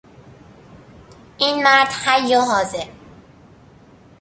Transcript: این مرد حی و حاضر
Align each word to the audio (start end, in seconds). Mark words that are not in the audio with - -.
این 1.37 1.63
مرد 1.63 1.87
حی 2.05 2.35
و 2.35 2.39
حاضر 2.39 2.85